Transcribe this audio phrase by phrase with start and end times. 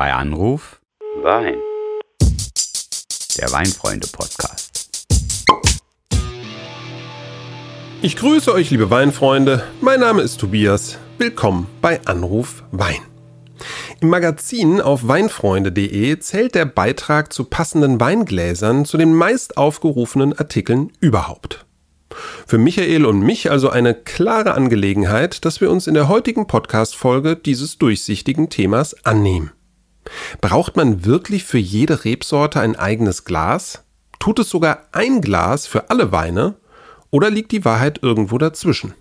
[0.00, 0.80] Bei Anruf
[1.22, 1.56] Wein.
[3.36, 4.96] Der Weinfreunde-Podcast.
[8.00, 9.62] Ich grüße euch, liebe Weinfreunde.
[9.82, 10.96] Mein Name ist Tobias.
[11.18, 13.02] Willkommen bei Anruf Wein.
[14.00, 20.92] Im Magazin auf weinfreunde.de zählt der Beitrag zu passenden Weingläsern zu den meist aufgerufenen Artikeln
[21.00, 21.66] überhaupt.
[22.46, 27.36] Für Michael und mich also eine klare Angelegenheit, dass wir uns in der heutigen Podcast-Folge
[27.36, 29.52] dieses durchsichtigen Themas annehmen.
[30.40, 33.84] Braucht man wirklich für jede Rebsorte ein eigenes Glas?
[34.18, 36.56] Tut es sogar ein Glas für alle Weine?
[37.10, 38.94] Oder liegt die Wahrheit irgendwo dazwischen?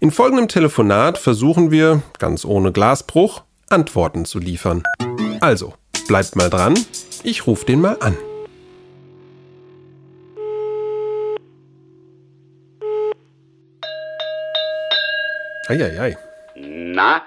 [0.00, 4.82] In folgendem Telefonat versuchen wir, ganz ohne Glasbruch, Antworten zu liefern.
[5.40, 5.74] Also,
[6.06, 6.74] bleibt mal dran,
[7.22, 8.16] ich rufe den mal an.
[15.66, 16.18] Eieiei.
[16.56, 17.22] Na,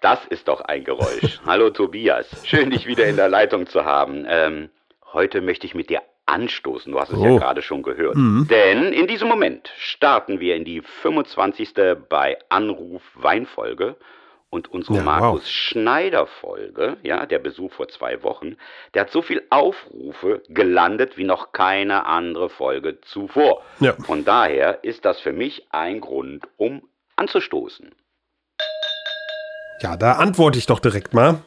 [0.00, 1.40] das ist doch ein Geräusch.
[1.46, 4.26] Hallo Tobias, schön dich wieder in der Leitung zu haben.
[4.28, 4.70] Ähm,
[5.12, 7.24] heute möchte ich mit dir anstoßen, du hast es oh.
[7.24, 8.16] ja gerade schon gehört.
[8.16, 8.48] Mhm.
[8.50, 11.74] Denn in diesem Moment starten wir in die 25.
[12.08, 13.96] bei Anruf Weinfolge
[14.50, 15.48] und unsere ja, Markus wow.
[15.48, 18.56] Schneider Folge, ja, der Besuch vor zwei Wochen,
[18.94, 23.62] der hat so viel Aufrufe gelandet wie noch keine andere Folge zuvor.
[23.80, 23.92] Ja.
[23.92, 27.94] Von daher ist das für mich ein Grund, um anzustoßen.
[29.80, 31.38] Ja, da antworte ich doch direkt mal.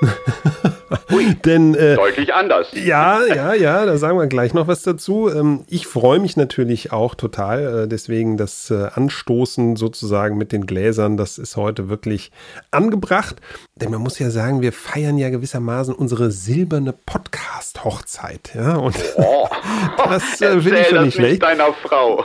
[1.44, 2.68] Denn, äh, deutlich anders.
[2.72, 5.28] Ja, ja, ja, da sagen wir gleich noch was dazu.
[5.28, 7.84] Ähm, ich freue mich natürlich auch total.
[7.84, 12.32] Äh, deswegen das äh, Anstoßen sozusagen mit den Gläsern, das ist heute wirklich
[12.70, 13.36] angebracht.
[13.76, 18.50] Denn man muss ja sagen, wir feiern ja gewissermaßen unsere silberne Podcast-Hochzeit.
[18.54, 19.48] Ja, und oh.
[19.96, 21.42] das äh, finde ich schon nicht schlecht.
[21.42, 22.24] deiner Frau.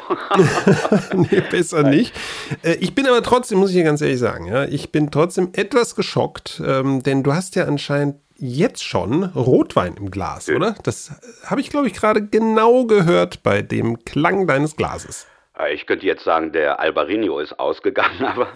[1.14, 2.16] nee, besser nicht.
[2.64, 5.50] Äh, ich bin aber trotzdem, muss ich dir ganz ehrlich sagen, ja, ich bin trotzdem
[5.54, 10.76] etwas geschockt, ähm, denn du hast ja anscheinend jetzt schon Rotwein im Glas, oder?
[10.84, 11.12] Das
[11.46, 15.28] habe ich, glaube ich, gerade genau gehört bei dem Klang deines Glases.
[15.74, 18.48] Ich könnte jetzt sagen, der Albarino ist ausgegangen, aber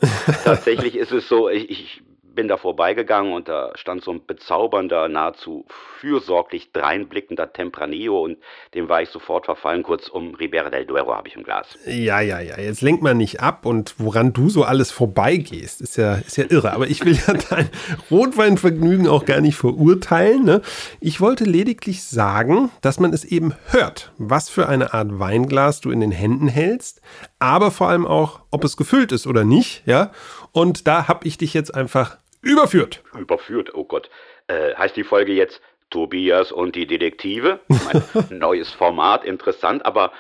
[0.44, 2.02] tatsächlich ist es so, ich, ich
[2.40, 5.66] bin da vorbeigegangen und da stand so ein bezaubernder, nahezu
[6.00, 8.38] fürsorglich dreinblickender Tempranillo und
[8.74, 9.84] dem war ich sofort verfallen.
[9.84, 11.78] Kurzum, Ribera del Duero habe ich im Glas.
[11.86, 15.98] Ja, ja, ja, jetzt lenkt man nicht ab und woran du so alles vorbeigehst, ist
[15.98, 16.72] ja, ist ja irre.
[16.72, 17.68] Aber ich will ja dein
[18.10, 20.46] Rotweinvergnügen auch gar nicht verurteilen.
[20.46, 20.62] Ne?
[21.02, 25.92] Ich wollte lediglich sagen, dass man es eben hört, was für eine Art Weinglas du
[25.92, 27.02] in den Händen hältst,
[27.40, 30.14] aber vor allem auch, ob es gefüllt ist oder nicht, ja.
[30.54, 33.04] Und da habe ich dich jetzt einfach Überführt.
[33.18, 34.10] Überführt, oh Gott.
[34.48, 37.60] Äh, heißt die Folge jetzt Tobias und die Detektive?
[37.68, 38.04] Mein
[38.40, 40.12] neues Format, interessant, aber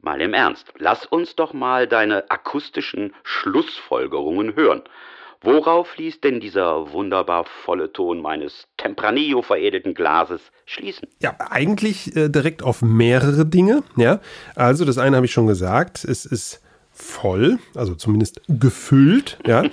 [0.00, 0.72] mal im Ernst.
[0.78, 4.82] Lass uns doch mal deine akustischen Schlussfolgerungen hören.
[5.42, 11.08] Worauf ließ denn dieser wunderbar volle Ton meines Tempranillo veredelten Glases schließen?
[11.20, 13.82] Ja, eigentlich äh, direkt auf mehrere Dinge.
[13.96, 14.20] Ja,
[14.54, 16.04] also das eine habe ich schon gesagt.
[16.04, 19.64] Es ist voll, also zumindest gefüllt, ja.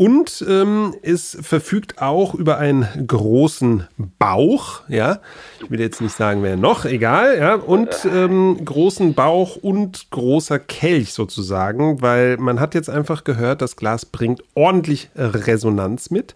[0.00, 3.86] Und ähm, es verfügt auch über einen großen
[4.18, 5.20] Bauch, ja.
[5.62, 7.56] Ich will jetzt nicht sagen, wer noch, egal, ja.
[7.56, 13.76] Und ähm, großen Bauch und großer Kelch sozusagen, weil man hat jetzt einfach gehört, das
[13.76, 16.34] Glas bringt ordentlich Resonanz mit.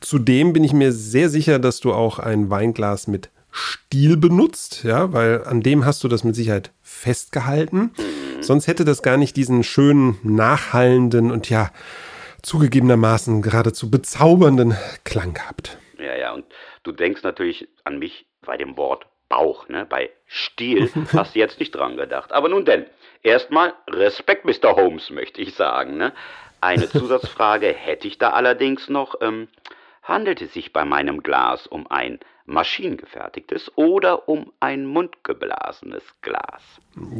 [0.00, 5.12] Zudem bin ich mir sehr sicher, dass du auch ein Weinglas mit Stiel benutzt, ja,
[5.12, 7.92] weil an dem hast du das mit Sicherheit festgehalten.
[8.40, 11.70] Sonst hätte das gar nicht diesen schönen, nachhallenden und ja,
[12.42, 15.78] zugegebenermaßen geradezu bezaubernden Klang gehabt.
[15.98, 16.44] Ja, ja, und
[16.82, 19.86] du denkst natürlich an mich bei dem Wort Bauch, ne?
[19.88, 22.32] Bei Stiel hast du jetzt nicht dran gedacht.
[22.32, 22.86] Aber nun denn,
[23.22, 24.74] erstmal Respekt, Mr.
[24.74, 26.12] Holmes, möchte ich sagen, ne?
[26.60, 29.14] Eine Zusatzfrage hätte ich da allerdings noch.
[29.20, 29.48] Ähm,
[30.02, 32.18] handelt es sich bei meinem Glas um ein
[32.50, 36.62] maschinengefertigtes oder um ein mundgeblasenes Glas?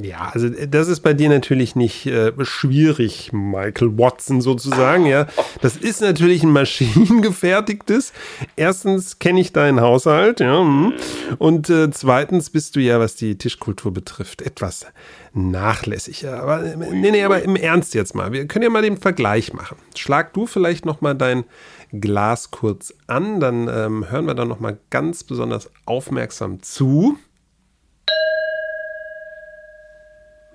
[0.02, 5.06] Ja, also das ist bei dir natürlich nicht äh, schwierig, Michael Watson sozusagen.
[5.06, 5.26] Ja,
[5.62, 8.12] das ist natürlich ein maschinengefertigtes.
[8.56, 10.94] Erstens kenne ich deinen Haushalt, ja, hm.
[11.38, 14.86] und äh, zweitens bist du ja, was die Tischkultur betrifft, etwas
[15.32, 16.42] nachlässiger.
[16.42, 18.32] Aber äh, nee, nee, aber im Ernst jetzt mal.
[18.32, 19.76] Wir können ja mal den Vergleich machen.
[19.96, 21.44] Schlag du vielleicht noch mal dein
[21.92, 27.18] Glas kurz an, dann ähm, hören wir da noch mal ganz besonders aufmerksam zu.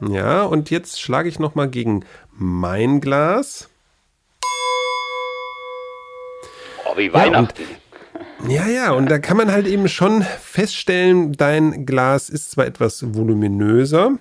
[0.02, 3.70] Ja, und jetzt schlage ich noch mal gegen mein Glas.
[6.86, 7.64] Oh, wie Weihnachten.
[8.48, 12.66] Ja, ja, ja, und da kann man halt eben schon feststellen, dein Glas ist zwar
[12.66, 14.18] etwas voluminöser,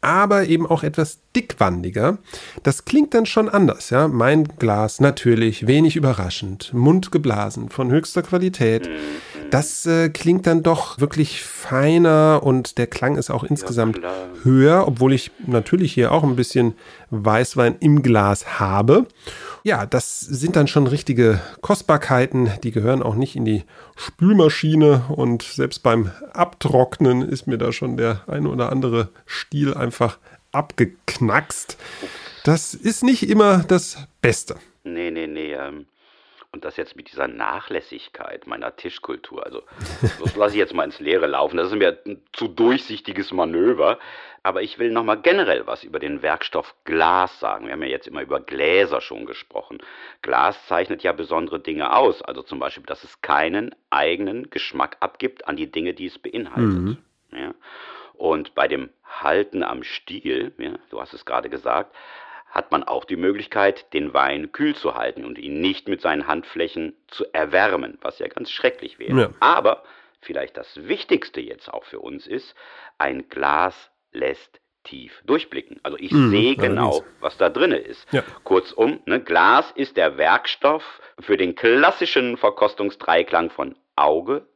[0.00, 2.18] aber eben auch etwas dickwandiger.
[2.62, 4.08] Das klingt dann schon anders, ja.
[4.08, 8.88] Mein Glas natürlich wenig überraschend, mundgeblasen, von höchster Qualität.
[9.50, 14.12] Das äh, klingt dann doch wirklich feiner und der Klang ist auch insgesamt ja,
[14.42, 16.74] höher, obwohl ich natürlich hier auch ein bisschen
[17.10, 19.06] Weißwein im Glas habe.
[19.62, 22.50] Ja, das sind dann schon richtige Kostbarkeiten.
[22.62, 23.64] Die gehören auch nicht in die
[23.96, 30.18] Spülmaschine und selbst beim Abtrocknen ist mir da schon der ein oder andere Stiel einfach
[30.52, 31.76] abgeknackst.
[32.44, 34.56] Das ist nicht immer das Beste.
[34.84, 35.52] Nee, nee, nee.
[35.52, 35.86] Ähm,
[36.56, 39.44] und das jetzt mit dieser Nachlässigkeit meiner Tischkultur.
[39.44, 39.62] Also,
[40.00, 41.56] das lasse ich jetzt mal ins Leere laufen.
[41.56, 43.98] Das ist mir ein zu durchsichtiges Manöver.
[44.42, 47.66] Aber ich will nochmal generell was über den Werkstoff Glas sagen.
[47.66, 49.78] Wir haben ja jetzt immer über Gläser schon gesprochen.
[50.22, 52.22] Glas zeichnet ja besondere Dinge aus.
[52.22, 56.78] Also zum Beispiel, dass es keinen eigenen Geschmack abgibt an die Dinge, die es beinhaltet.
[56.78, 56.98] Mhm.
[57.32, 57.54] Ja.
[58.14, 61.94] Und bei dem Halten am Stiel, ja, du hast es gerade gesagt,
[62.56, 66.26] hat man auch die Möglichkeit, den Wein kühl zu halten und ihn nicht mit seinen
[66.26, 69.20] Handflächen zu erwärmen, was ja ganz schrecklich wäre.
[69.20, 69.30] Ja.
[69.40, 69.82] Aber
[70.22, 72.54] vielleicht das Wichtigste jetzt auch für uns ist,
[72.96, 75.80] ein Glas lässt tief durchblicken.
[75.82, 78.10] Also ich mhm, sehe genau, was da drin ist.
[78.12, 78.22] Ja.
[78.44, 84.46] Kurzum, ne, Glas ist der Werkstoff für den klassischen Verkostungsdreiklang von Auge,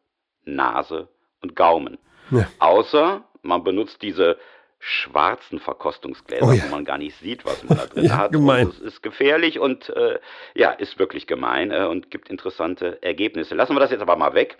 [0.44, 1.08] Nase
[1.42, 1.98] und Gaumen.
[2.30, 2.48] Ja.
[2.60, 4.38] Außer man benutzt diese
[4.80, 6.64] schwarzen Verkostungsgläser, oh ja.
[6.64, 8.32] wo man gar nicht sieht, was man da drin ja, hat.
[8.32, 8.66] Gemein.
[8.66, 10.18] Und es ist gefährlich und äh,
[10.54, 13.54] ja, ist wirklich gemein äh, und gibt interessante Ergebnisse.
[13.54, 14.56] Lassen wir das jetzt aber mal weg.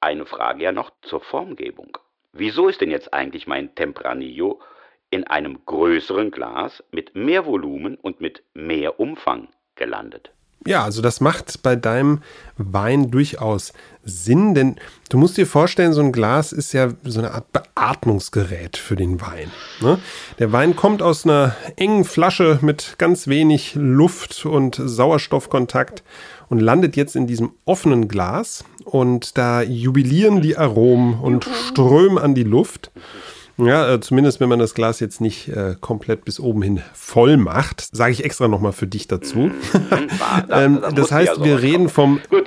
[0.00, 1.96] Eine Frage ja noch zur Formgebung.
[2.32, 4.60] Wieso ist denn jetzt eigentlich mein Tempranillo
[5.10, 10.33] in einem größeren Glas mit mehr Volumen und mit mehr Umfang gelandet?
[10.66, 12.20] Ja, also das macht bei deinem
[12.56, 13.72] Wein durchaus
[14.04, 14.76] Sinn, denn
[15.08, 19.20] du musst dir vorstellen, so ein Glas ist ja so eine Art Beatmungsgerät für den
[19.20, 19.50] Wein.
[19.80, 19.98] Ne?
[20.38, 26.02] Der Wein kommt aus einer engen Flasche mit ganz wenig Luft und Sauerstoffkontakt
[26.48, 32.34] und landet jetzt in diesem offenen Glas und da jubilieren die Aromen und strömen an
[32.34, 32.90] die Luft.
[33.56, 37.36] Ja, äh, zumindest wenn man das Glas jetzt nicht äh, komplett bis oben hin voll
[37.36, 39.38] macht, sage ich extra nochmal für dich dazu.
[39.38, 39.52] Mhm.
[40.50, 42.20] ähm, das heißt, also wir reden vom.
[42.30, 42.46] Gut.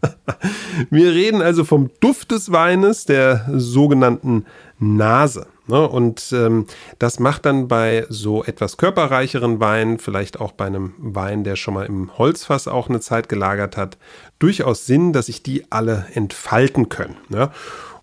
[0.90, 4.46] wir reden also vom Duft des Weines, der sogenannten
[4.78, 5.46] Nase.
[5.66, 5.88] Ne?
[5.88, 6.66] Und ähm,
[6.98, 11.74] das macht dann bei so etwas körperreicheren Weinen, vielleicht auch bei einem Wein, der schon
[11.74, 13.98] mal im Holzfass auch eine Zeit gelagert hat,
[14.38, 17.16] durchaus Sinn, dass sich die alle entfalten können.
[17.28, 17.50] Ne?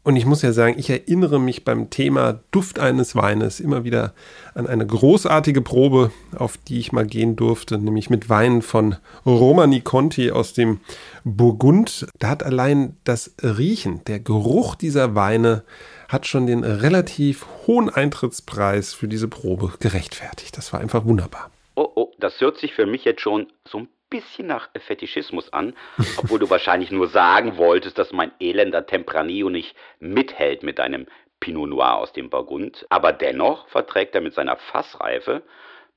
[0.05, 4.13] Und ich muss ja sagen, ich erinnere mich beim Thema Duft eines Weines immer wieder
[4.53, 9.79] an eine großartige Probe, auf die ich mal gehen durfte, nämlich mit Weinen von Romani
[9.79, 10.81] Conti aus dem
[11.23, 12.05] Burgund.
[12.19, 15.63] Da hat allein das Riechen, der Geruch dieser Weine
[16.09, 20.57] hat schon den relativ hohen Eintrittspreis für diese Probe gerechtfertigt.
[20.57, 21.49] Das war einfach wunderbar.
[21.75, 25.75] Oh, oh, das hört sich für mich jetzt schon so ein bisschen nach Fetischismus an,
[26.17, 31.07] obwohl du wahrscheinlich nur sagen wolltest, dass mein elender Tempranillo nicht mithält mit deinem
[31.39, 32.85] Pinot Noir aus dem Burgund.
[32.89, 35.41] Aber dennoch verträgt er mit seiner Fassreife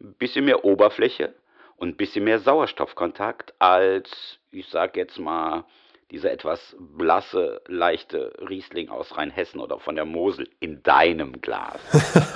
[0.01, 1.35] ein bisschen mehr Oberfläche
[1.77, 5.65] und ein bisschen mehr Sauerstoffkontakt als, ich sag jetzt mal,
[6.11, 11.81] dieser etwas blasse, leichte Riesling aus Rheinhessen oder von der Mosel in deinem Glas?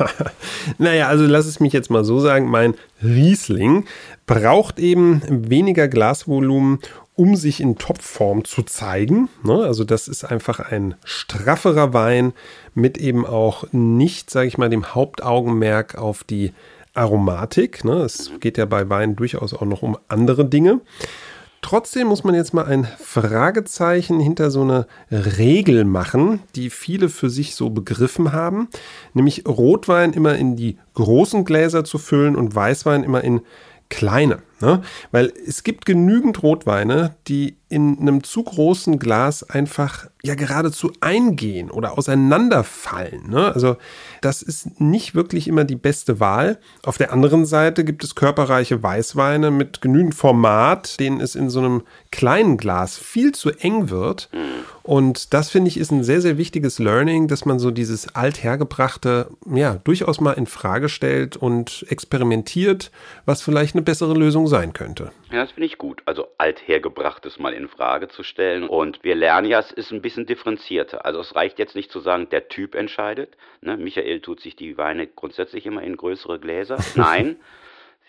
[0.79, 3.87] naja, also lass es mich jetzt mal so sagen, mein Riesling
[4.27, 6.81] braucht eben weniger Glasvolumen,
[7.15, 9.29] um sich in Topform zu zeigen.
[9.45, 9.63] Ne?
[9.63, 12.33] Also das ist einfach ein strafferer Wein
[12.75, 16.53] mit eben auch nicht, sage ich mal, dem Hauptaugenmerk auf die
[16.95, 17.85] Aromatik.
[17.85, 18.03] Ne?
[18.03, 20.81] Es geht ja bei Wein durchaus auch noch um andere Dinge.
[21.63, 27.29] Trotzdem muss man jetzt mal ein Fragezeichen hinter so eine Regel machen, die viele für
[27.29, 28.69] sich so begriffen haben,
[29.13, 33.43] nämlich Rotwein immer in die großen Gläser zu füllen und Weißwein immer in
[33.91, 34.39] kleine.
[34.61, 34.83] Ne?
[35.11, 41.71] Weil es gibt genügend Rotweine, die in einem zu großen Glas einfach ja geradezu eingehen
[41.71, 43.31] oder auseinanderfallen.
[43.31, 43.53] Ne?
[43.55, 43.77] Also
[44.21, 46.59] das ist nicht wirklich immer die beste Wahl.
[46.83, 51.61] Auf der anderen Seite gibt es körperreiche Weißweine mit genügend Format, denen es in so
[51.61, 54.29] einem kleinen Glas viel zu eng wird.
[54.83, 59.29] Und das finde ich ist ein sehr, sehr wichtiges Learning, dass man so dieses althergebrachte
[59.55, 62.91] ja durchaus mal in Frage stellt und experimentiert,
[63.27, 65.13] was vielleicht eine bessere Lösung sein könnte.
[65.31, 66.03] Ja, das finde ich gut.
[66.05, 68.69] Also althergebrachtes mal in Frage zu stellen.
[68.69, 71.07] Und wir lernen ja, es ist ein bisschen differenzierter.
[71.07, 73.37] Also es reicht jetzt nicht zu sagen, der Typ entscheidet.
[73.63, 73.79] Ne?
[73.79, 76.77] Michael tut sich die Weine grundsätzlich immer in größere Gläser.
[76.95, 77.37] Nein.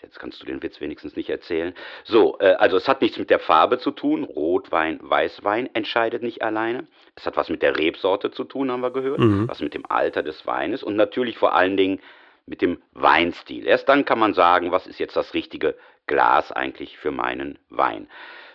[0.02, 1.74] Jetzt kannst du den Witz wenigstens nicht erzählen.
[2.04, 4.24] So, äh, also es hat nichts mit der Farbe zu tun.
[4.24, 6.86] Rotwein, Weißwein entscheidet nicht alleine.
[7.14, 9.20] Es hat was mit der Rebsorte zu tun, haben wir gehört.
[9.20, 9.48] Mhm.
[9.48, 12.00] Was mit dem Alter des Weines und natürlich vor allen Dingen
[12.46, 13.66] mit dem Weinstil.
[13.66, 18.08] Erst dann kann man sagen, was ist jetzt das richtige Glas eigentlich für meinen Wein.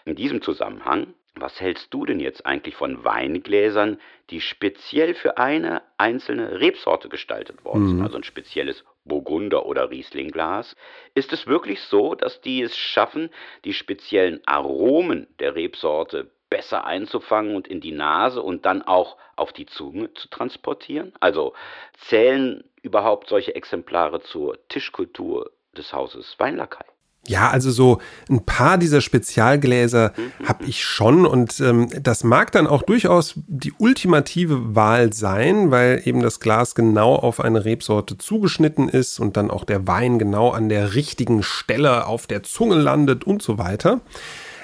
[0.06, 5.82] In diesem Zusammenhang, was hältst du denn jetzt eigentlich von Weingläsern, die speziell für eine
[5.98, 8.04] einzelne Rebsorte gestaltet worden sind, mhm.
[8.04, 10.76] also ein spezielles Burgunder- oder Rieslingglas?
[11.14, 13.30] Ist es wirklich so, dass die es schaffen,
[13.66, 19.54] die speziellen Aromen der Rebsorte besser einzufangen und in die Nase und dann auch auf
[19.54, 21.14] die Zunge zu transportieren?
[21.20, 21.54] Also
[21.94, 26.86] zählen überhaupt solche Exemplare zur Tischkultur des Hauses Weinlakai?
[27.28, 30.14] Ja, also so ein paar dieser Spezialgläser
[30.46, 36.02] habe ich schon und ähm, das mag dann auch durchaus die ultimative Wahl sein, weil
[36.06, 40.52] eben das Glas genau auf eine Rebsorte zugeschnitten ist und dann auch der Wein genau
[40.52, 44.00] an der richtigen Stelle auf der Zunge landet und so weiter.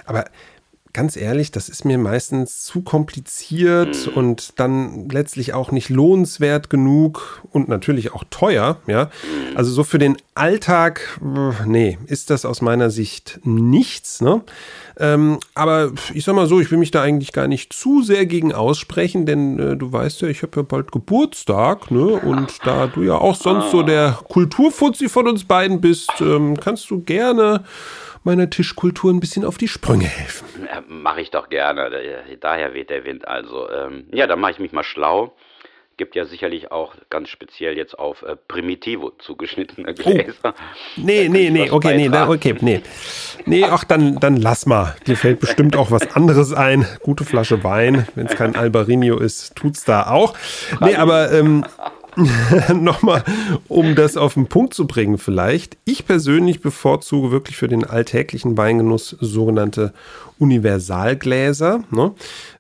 [0.05, 0.23] Aber
[0.93, 4.13] ganz ehrlich, das ist mir meistens zu kompliziert mhm.
[4.13, 9.05] und dann letztlich auch nicht lohnenswert genug und natürlich auch teuer, ja.
[9.05, 9.57] Mhm.
[9.57, 11.19] Also so für den Alltag,
[11.65, 14.41] nee, ist das aus meiner Sicht nichts, ne?
[14.99, 18.27] Ähm, aber ich sag mal so, ich will mich da eigentlich gar nicht zu sehr
[18.27, 22.05] gegen aussprechen, denn äh, du weißt ja, ich habe ja bald Geburtstag, ne?
[22.05, 26.91] Und da du ja auch sonst so der Kulturfuzzi von uns beiden bist, ähm, kannst
[26.91, 27.63] du gerne
[28.23, 30.47] meiner Tischkultur ein bisschen auf die Sprünge helfen.
[30.65, 31.89] Ja, mache ich doch gerne.
[32.39, 33.27] Daher weht der Wind.
[33.27, 35.35] Also, ähm, ja, da mache ich mich mal schlau.
[35.95, 39.93] Gibt ja sicherlich auch ganz speziell jetzt auf äh, Primitivo zugeschnittene oh.
[39.93, 40.33] Gläser.
[40.43, 40.51] Oh.
[40.95, 42.81] Nee, nee, nee, okay, nee, da, okay, nee.
[43.45, 44.95] Nee, ach, dann, dann lass mal.
[45.05, 46.87] Dir fällt bestimmt auch was anderes ein.
[47.03, 48.07] Gute Flasche Wein.
[48.15, 50.35] Wenn es kein Albarino ist, tut's da auch.
[50.81, 51.63] Nee, aber ähm,
[52.73, 53.23] nochmal,
[53.67, 55.77] um das auf den Punkt zu bringen vielleicht.
[55.85, 59.93] Ich persönlich bevorzuge wirklich für den alltäglichen Weingenuss sogenannte
[60.39, 61.83] Universalgläser.
[61.91, 62.11] Ne?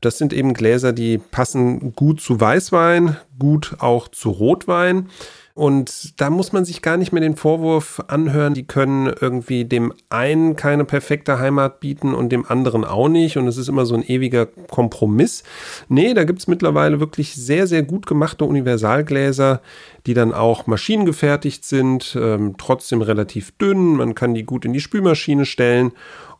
[0.01, 5.09] Das sind eben Gläser, die passen gut zu Weißwein, gut auch zu Rotwein.
[5.55, 9.93] Und da muss man sich gar nicht mehr den Vorwurf anhören, die können irgendwie dem
[10.09, 13.37] einen keine perfekte Heimat bieten und dem anderen auch nicht.
[13.37, 15.43] Und es ist immer so ein ewiger Kompromiss.
[15.89, 19.61] Nee, da gibt es mittlerweile wirklich sehr, sehr gut gemachte Universalgläser,
[20.07, 23.97] die dann auch maschinengefertigt sind, ähm, trotzdem relativ dünn.
[23.97, 25.91] Man kann die gut in die Spülmaschine stellen.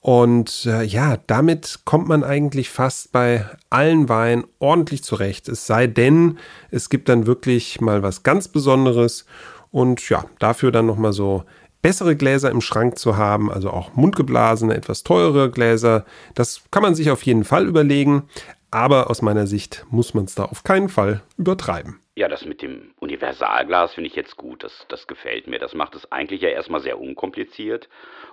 [0.03, 5.48] Und äh, ja, damit kommt man eigentlich fast bei allen Weinen ordentlich zurecht.
[5.48, 6.39] Es sei denn,
[6.72, 9.25] es gibt dann wirklich mal was ganz Besonderes.
[9.72, 11.45] Und ja, dafür dann nochmal so
[11.81, 16.03] bessere Gläser im Schrank zu haben, also auch mundgeblasene, etwas teurere Gläser.
[16.36, 18.24] Das kann man sich auf jeden Fall überlegen.
[18.72, 22.02] Aber aus meiner Sicht muss man es da auf keinen Fall übertreiben.
[22.15, 24.63] Ja, das mit dem Universalglas finde ich jetzt gut.
[24.63, 25.58] Das, das gefällt mir.
[25.58, 27.89] Das macht es eigentlich ja erstmal sehr unkompliziert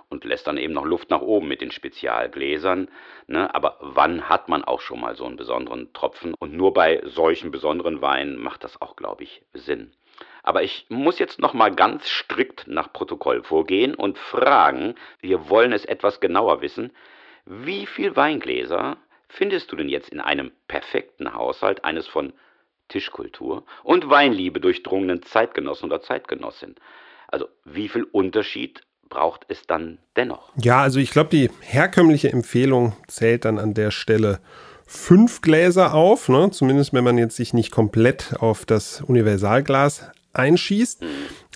[0.07, 2.89] und lässt dann eben noch Luft nach oben mit den Spezialgläsern.
[3.25, 3.53] Ne?
[3.55, 6.35] Aber wann hat man auch schon mal so einen besonderen Tropfen?
[6.37, 9.93] Und nur bei solchen besonderen Weinen macht das auch, glaube ich, Sinn.
[10.43, 15.73] Aber ich muss jetzt noch mal ganz strikt nach Protokoll vorgehen und fragen, wir wollen
[15.73, 16.91] es etwas genauer wissen,
[17.45, 18.97] wie viel Weingläser
[19.27, 22.33] findest du denn jetzt in einem perfekten Haushalt eines von
[22.91, 26.75] Tischkultur und Weinliebe durchdrungenen Zeitgenossen oder Zeitgenossin?
[27.27, 30.51] Also wie viel Unterschied braucht es dann dennoch.
[30.61, 34.39] Ja, also ich glaube, die herkömmliche Empfehlung zählt dann an der Stelle
[34.87, 36.49] fünf Gläser auf, ne?
[36.51, 41.03] zumindest wenn man jetzt sich nicht komplett auf das Universalglas einschießt.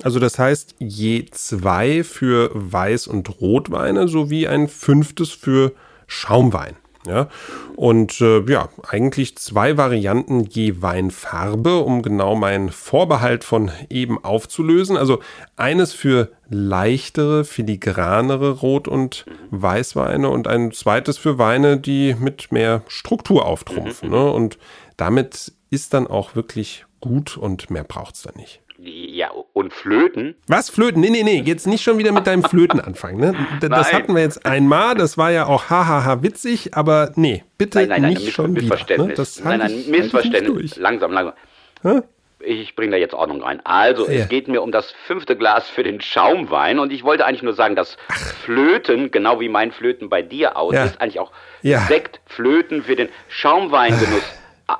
[0.03, 5.73] Also das heißt je zwei für Weiß- und Rotweine sowie ein fünftes für
[6.07, 6.75] Schaumwein.
[7.07, 7.27] Ja,
[7.75, 14.97] und äh, ja, eigentlich zwei Varianten je Weinfarbe, um genau meinen Vorbehalt von eben aufzulösen.
[14.97, 15.19] Also
[15.55, 22.83] eines für leichtere, filigranere Rot- und Weißweine und ein zweites für Weine, die mit mehr
[22.87, 24.09] Struktur auftrumpfen.
[24.09, 24.31] Ne?
[24.31, 24.57] Und
[24.97, 28.61] damit ist dann auch wirklich gut und mehr braucht es dann nicht.
[29.55, 30.35] Und Flöten?
[30.47, 30.99] Was, Flöten?
[30.99, 33.21] Nee, nee, nee, jetzt nicht schon wieder mit deinem Flöten anfangen.
[33.21, 33.33] Ne?
[33.61, 33.93] Das nein.
[33.93, 38.01] hatten wir jetzt einmal, das war ja auch hahaha witzig, aber nee, bitte nein, nein,
[38.01, 38.97] nein, nicht schon wieder.
[38.97, 39.13] Ne?
[39.13, 40.75] Das nein, nein, Missverständnis.
[40.75, 41.35] Langsam, langsam.
[41.83, 42.01] Hä?
[42.39, 43.61] Ich bringe da jetzt Ordnung rein.
[43.63, 44.23] Also, ja.
[44.23, 47.53] es geht mir um das fünfte Glas für den Schaumwein und ich wollte eigentlich nur
[47.53, 48.17] sagen, dass Ach.
[48.43, 50.83] Flöten, genau wie mein Flöten bei dir aus ja.
[50.83, 51.31] ist, eigentlich auch
[51.61, 51.79] ja.
[51.79, 54.33] Sektflöten für den Schaumweingenuss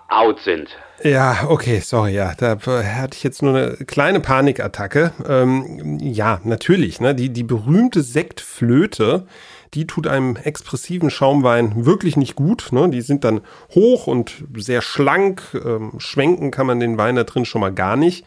[0.10, 0.76] out sind.
[1.04, 2.34] Ja, okay, sorry, ja.
[2.38, 5.12] Da hatte ich jetzt nur eine kleine Panikattacke.
[5.28, 7.14] Ähm, ja, natürlich, ne?
[7.14, 9.28] Die, die berühmte Sektflöte,
[9.74, 12.70] die tut einem expressiven Schaumwein wirklich nicht gut.
[12.72, 12.90] Ne?
[12.90, 13.42] Die sind dann
[13.74, 15.44] hoch und sehr schlank.
[15.54, 18.26] Ähm, schwenken kann man den Wein da drin schon mal gar nicht.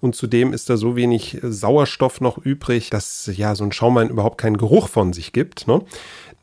[0.00, 4.38] und zudem ist da so wenig Sauerstoff noch übrig, dass ja so ein Schaumwein überhaupt
[4.38, 5.66] keinen Geruch von sich gibt.
[5.68, 5.82] Ne?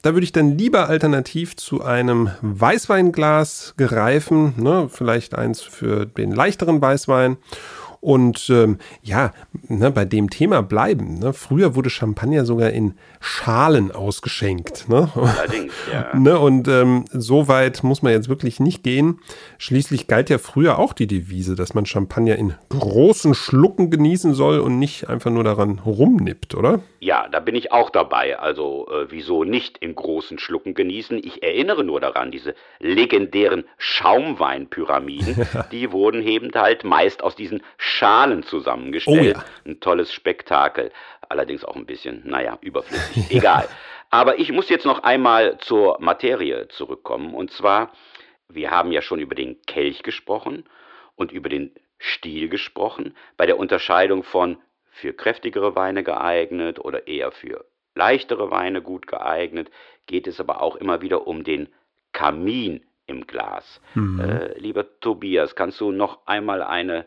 [0.01, 4.89] Da würde ich dann lieber alternativ zu einem Weißweinglas gereifen, ne?
[4.91, 7.37] vielleicht eins für den leichteren Weißwein
[7.99, 9.33] und ähm, ja,
[9.67, 11.19] ne, bei dem Thema bleiben.
[11.19, 11.33] Ne?
[11.33, 14.87] Früher wurde Champagner sogar in Schalen ausgeschenkt.
[14.89, 15.09] Ne?
[15.15, 16.15] Allerdings, ja.
[16.17, 16.39] ne?
[16.39, 19.19] Und ähm, so weit muss man jetzt wirklich nicht gehen.
[19.57, 24.59] Schließlich galt ja früher auch die Devise, dass man Champagner in großen Schlucken genießen soll
[24.59, 26.81] und nicht einfach nur daran rumnippt, oder?
[26.99, 28.39] Ja, da bin ich auch dabei.
[28.39, 31.17] Also äh, wieso nicht in großen Schlucken genießen?
[31.23, 35.63] Ich erinnere nur daran, diese legendären Schaumweinpyramiden, ja.
[35.71, 39.37] die wurden eben halt meist aus diesen Schalen zusammengestellt.
[39.37, 39.45] Oh ja.
[39.65, 40.91] Ein tolles Spektakel.
[41.29, 43.29] Allerdings auch ein bisschen, naja, überflüssig.
[43.31, 43.67] Egal.
[44.09, 47.33] Aber ich muss jetzt noch einmal zur Materie zurückkommen.
[47.33, 47.91] Und zwar,
[48.49, 50.65] wir haben ja schon über den Kelch gesprochen
[51.15, 54.57] und über den Stil gesprochen, bei der Unterscheidung von
[54.91, 57.65] für kräftigere Weine geeignet oder eher für
[57.95, 59.71] leichtere Weine gut geeignet,
[60.05, 61.69] geht es aber auch immer wieder um den
[62.13, 63.81] Kamin im Glas.
[63.95, 64.19] Mhm.
[64.19, 67.05] Äh, lieber Tobias, kannst du noch einmal eine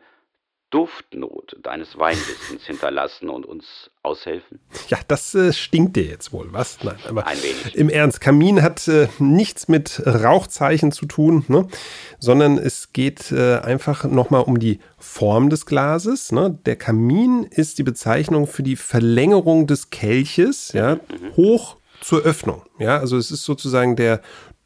[0.70, 4.60] Duftnote deines Weinwissens hinterlassen und uns aushelfen?
[4.88, 6.78] Ja, das äh, stinkt dir jetzt wohl, was?
[6.82, 7.74] Nein, aber Ein wenig.
[7.74, 11.66] im Ernst, Kamin hat äh, nichts mit Rauchzeichen zu tun, ne?
[12.18, 16.32] sondern es geht äh, einfach nochmal um die Form des Glases.
[16.32, 16.58] Ne?
[16.66, 21.36] Der Kamin ist die Bezeichnung für die Verlängerung des Kelches, ja, mhm.
[21.36, 22.62] hoch zur Öffnung.
[22.78, 24.20] Ja, also es ist sozusagen der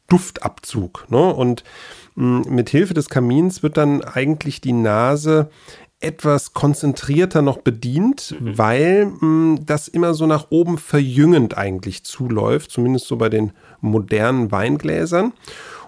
[0.07, 1.05] Duftabzug.
[1.09, 1.33] Ne?
[1.33, 1.63] Und
[2.15, 5.49] mh, mit Hilfe des Kamins wird dann eigentlich die Nase
[6.05, 8.57] etwas konzentrierter noch bedient, mhm.
[8.57, 13.51] weil mh, hm, das immer so nach oben verjüngend eigentlich zuläuft, zumindest so bei den
[13.81, 15.33] modernen Weingläsern.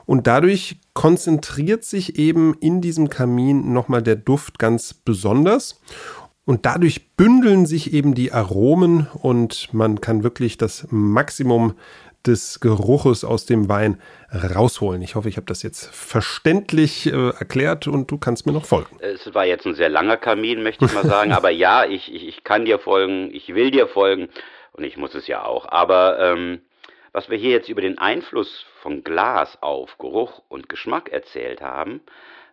[0.05, 5.81] Und dadurch konzentriert sich eben in diesem Kamin nochmal der Duft ganz besonders.
[6.45, 11.73] Und dadurch bündeln sich eben die Aromen und man kann wirklich das Maximum
[12.25, 15.01] des Geruches aus dem Wein rausholen.
[15.01, 18.97] Ich hoffe, ich habe das jetzt verständlich äh, erklärt und du kannst mir noch folgen.
[18.99, 22.27] Es war jetzt ein sehr langer Kamin, möchte ich mal sagen, aber ja, ich, ich,
[22.27, 24.29] ich, kann dir folgen, ich will dir folgen
[24.73, 25.67] und ich muss es ja auch.
[25.69, 26.61] Aber ähm,
[27.13, 32.01] was wir hier jetzt über den Einfluss von Glas auf Geruch und Geschmack erzählt haben,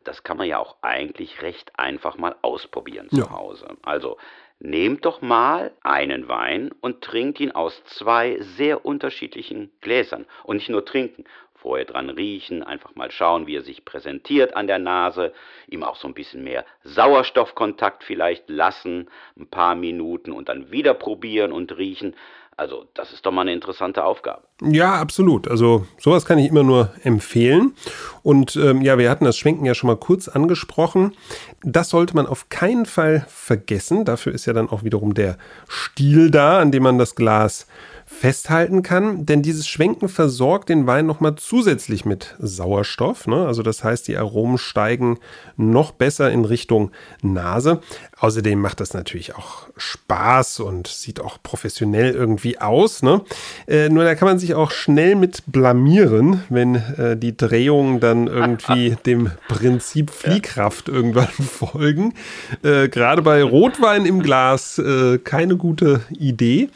[0.05, 3.31] das kann man ja auch eigentlich recht einfach mal ausprobieren zu ja.
[3.31, 3.67] Hause.
[3.83, 4.19] Also
[4.61, 10.27] Nehmt doch mal einen Wein und trinkt ihn aus zwei sehr unterschiedlichen Gläsern.
[10.45, 11.25] Und nicht nur trinken,
[11.65, 15.33] vorher dran riechen, einfach mal schauen, wie er sich präsentiert an der Nase,
[15.67, 20.93] ihm auch so ein bisschen mehr Sauerstoffkontakt vielleicht lassen, ein paar Minuten und dann wieder
[20.93, 22.17] probieren und riechen.
[22.57, 24.43] Also das ist doch mal eine interessante Aufgabe.
[24.63, 25.49] Ja, absolut.
[25.49, 27.75] Also sowas kann ich immer nur empfehlen.
[28.23, 31.17] Und ähm, ja, wir hatten das Schwenken ja schon mal kurz angesprochen.
[31.63, 34.05] Das sollte man auf keinen Fall vergessen.
[34.05, 35.37] Dafür ist ja dann auch wiederum der
[35.69, 37.67] Stiel da, an dem man das Glas
[38.15, 43.27] festhalten kann, denn dieses Schwenken versorgt den Wein nochmal zusätzlich mit Sauerstoff.
[43.27, 43.47] Ne?
[43.47, 45.19] Also das heißt, die Aromen steigen
[45.57, 47.81] noch besser in Richtung Nase.
[48.19, 53.03] Außerdem macht das natürlich auch Spaß und sieht auch professionell irgendwie aus.
[53.03, 53.23] Ne?
[53.67, 58.29] Äh, nur da kann man sich auch schnell mit blamieren, wenn äh, die Drehungen dann
[58.29, 62.15] irgendwie dem Prinzip Fliehkraft irgendwann folgen.
[62.63, 66.71] Äh, Gerade bei Rotwein im Glas äh, keine gute Idee.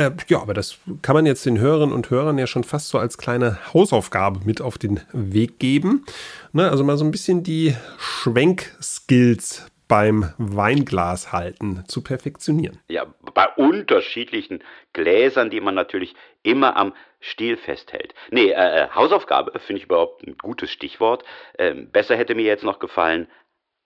[0.00, 2.98] Äh, ja, aber das kann man jetzt den Hörerinnen und Hörern ja schon fast so
[2.98, 6.06] als kleine Hausaufgabe mit auf den Weg geben.
[6.52, 12.78] Ne, also mal so ein bisschen die Schwenkskills beim Weinglas halten zu perfektionieren.
[12.88, 18.14] Ja, bei unterschiedlichen Gläsern, die man natürlich immer am Stiel festhält.
[18.30, 21.24] Nee, äh, äh Hausaufgabe finde ich überhaupt ein gutes Stichwort.
[21.58, 23.28] Ähm, besser hätte mir jetzt noch gefallen,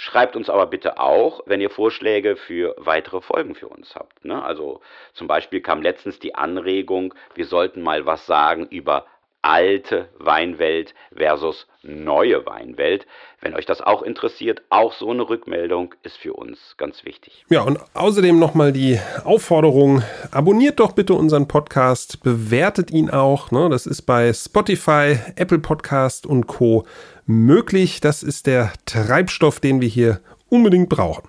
[0.00, 4.24] Schreibt uns aber bitte auch, wenn ihr Vorschläge für weitere Folgen für uns habt.
[4.24, 4.40] Ne?
[4.40, 4.80] Also
[5.12, 9.06] zum Beispiel kam letztens die Anregung, wir sollten mal was sagen über
[9.42, 13.06] alte Weinwelt versus neue Weinwelt.
[13.40, 17.44] Wenn euch das auch interessiert, auch so eine Rückmeldung ist für uns ganz wichtig.
[17.48, 23.50] Ja, und außerdem nochmal die Aufforderung, abonniert doch bitte unseren Podcast, bewertet ihn auch.
[23.50, 23.68] Ne?
[23.70, 26.84] Das ist bei Spotify, Apple Podcast und Co.
[27.26, 28.00] möglich.
[28.00, 31.28] Das ist der Treibstoff, den wir hier unbedingt brauchen.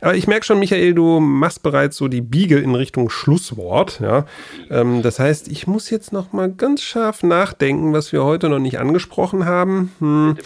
[0.00, 4.00] Aber ich merke schon, Michael, du machst bereits so die Biege in Richtung Schlusswort.
[4.00, 4.26] Ja?
[4.70, 8.58] Ähm, das heißt, ich muss jetzt noch mal ganz scharf nachdenken, was wir heute noch
[8.58, 9.92] nicht angesprochen haben.
[9.98, 10.36] Hm.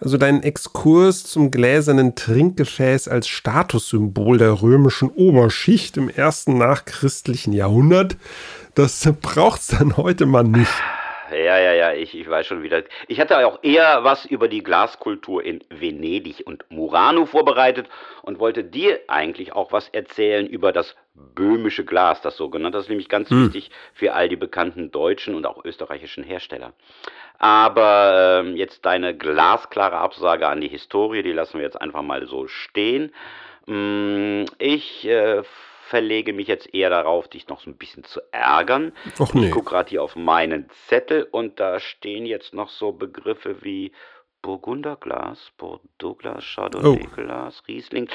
[0.00, 8.16] Also dein Exkurs zum gläsernen Trinkgefäß als Statussymbol der römischen Oberschicht im ersten nachchristlichen Jahrhundert,
[8.74, 10.72] das braucht's dann heute mal nicht.
[11.30, 12.84] Ja, ja, ja, ich, ich weiß schon wieder.
[13.08, 17.88] Ich hatte auch eher was über die Glaskultur in Venedig und Murano vorbereitet
[18.22, 22.78] und wollte dir eigentlich auch was erzählen über das böhmische Glas, das sogenannte.
[22.78, 23.46] Das ist nämlich ganz hm.
[23.46, 26.72] wichtig für all die bekannten deutschen und auch österreichischen Hersteller.
[27.38, 32.26] Aber ähm, jetzt deine glasklare Absage an die Historie, die lassen wir jetzt einfach mal
[32.26, 33.12] so stehen.
[33.66, 35.42] Mm, ich äh,
[35.86, 38.92] verlege mich jetzt eher darauf, dich noch so ein bisschen zu ärgern.
[39.20, 39.46] Och nee.
[39.46, 43.92] Ich gucke gerade hier auf meinen Zettel und da stehen jetzt noch so Begriffe wie
[44.42, 47.64] Burgunderglas, Bordeauxglas, Chardonnay-Glas, oh.
[47.68, 48.08] Riesling.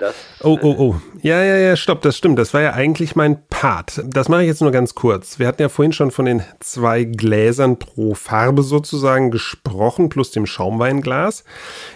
[0.00, 0.94] Das, oh, oh, oh.
[1.20, 2.38] Ja, ja, ja, stopp, das stimmt.
[2.38, 4.02] Das war ja eigentlich mein Part.
[4.06, 5.38] Das mache ich jetzt nur ganz kurz.
[5.38, 10.46] Wir hatten ja vorhin schon von den zwei Gläsern pro Farbe sozusagen gesprochen, plus dem
[10.46, 11.44] Schaumweinglas.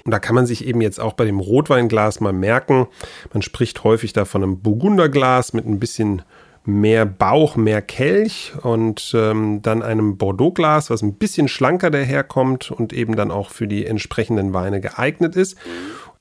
[0.04, 2.88] Und da kann man sich eben jetzt auch bei dem Rotweinglas mal merken,
[3.32, 6.20] man spricht häufig da von einem Burgunderglas mit ein bisschen
[6.66, 12.92] mehr Bauch, mehr Kelch und ähm, dann einem Bordeauxglas, was ein bisschen schlanker daherkommt und
[12.92, 15.56] eben dann auch für die entsprechenden Weine geeignet ist.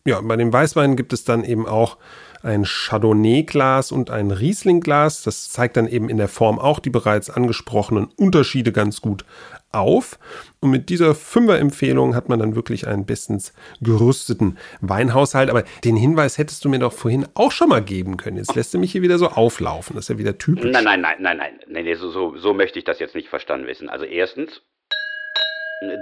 [0.05, 1.97] Ja, bei dem Weißwein gibt es dann eben auch
[2.43, 5.23] ein Chardonnay-Glas und ein Riesling-Glas.
[5.23, 9.23] Das zeigt dann eben in der Form auch die bereits angesprochenen Unterschiede ganz gut
[9.71, 10.19] auf.
[10.59, 15.49] Und mit dieser Fünfer-Empfehlung hat man dann wirklich einen bestens gerüsteten Weinhaushalt.
[15.49, 18.37] Aber den Hinweis hättest du mir doch vorhin auch schon mal geben können.
[18.37, 19.95] Jetzt lässt du mich hier wieder so auflaufen.
[19.95, 20.69] Das ist ja wieder typisch.
[20.69, 21.59] Nein, nein, nein, nein, nein.
[21.67, 23.87] nein so, so, so möchte ich das jetzt nicht verstanden wissen.
[23.87, 24.61] Also erstens,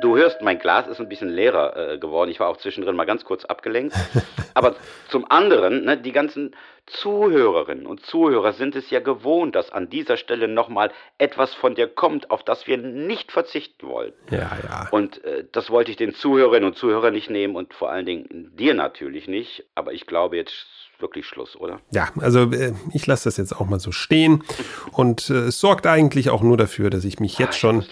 [0.01, 2.29] Du hörst, mein Glas ist ein bisschen leerer äh, geworden.
[2.29, 3.95] Ich war auch zwischendrin mal ganz kurz abgelenkt.
[4.53, 4.75] Aber
[5.07, 6.55] zum anderen, ne, die ganzen
[6.87, 11.87] Zuhörerinnen und Zuhörer sind es ja gewohnt, dass an dieser Stelle nochmal etwas von dir
[11.87, 14.13] kommt, auf das wir nicht verzichten wollen.
[14.29, 14.87] Ja, ja.
[14.91, 18.51] Und äh, das wollte ich den Zuhörerinnen und Zuhörern nicht nehmen und vor allen Dingen
[18.55, 19.65] dir natürlich nicht.
[19.75, 20.67] Aber ich glaube, jetzt
[21.01, 21.79] wirklich Schluss, oder?
[21.91, 24.43] Ja, also äh, ich lasse das jetzt auch mal so stehen
[24.91, 27.85] und äh, es sorgt eigentlich auch nur dafür, dass ich mich jetzt ah, schon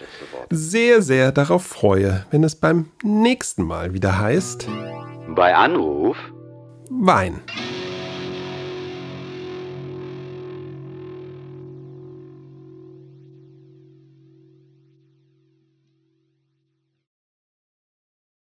[0.49, 4.67] sehr, sehr darauf freue, wenn es beim nächsten Mal wieder heißt.
[5.35, 6.17] Bei Anruf
[6.89, 7.41] Wein.